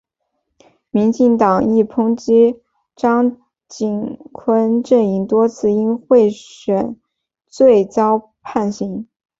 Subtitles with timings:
[0.89, 2.59] 民进党亦抨击
[2.95, 6.99] 张锦昆阵营多次因贿选
[7.47, 9.07] 罪遭判刑。